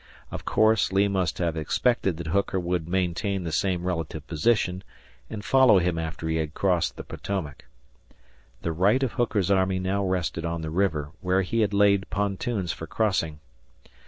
[0.31, 4.83] Of course Lee must have expected that Hooker would maintain the same relative position
[5.29, 7.65] and follow him after he had crossed the Potomac.
[8.63, 12.71] The right of Hooker's army now rested on the river, where he had laid pontoons
[12.71, 13.41] for crossing.